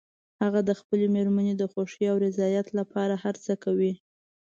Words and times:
هغه 0.41 0.59
د 0.69 0.71
خپلې 0.79 1.05
مېرمنې 1.15 1.53
د 1.57 1.63
خوښې 1.71 2.05
او 2.11 2.17
رضایت 2.25 2.67
لپاره 2.79 3.13
هر 3.23 3.35
څه 3.45 3.53
کوي 3.63 3.93